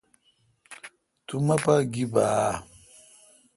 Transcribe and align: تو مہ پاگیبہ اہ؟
تو 1.25 1.35
مہ 1.45 1.55
پاگیبہ 1.63 2.23
اہ؟ 2.39 2.55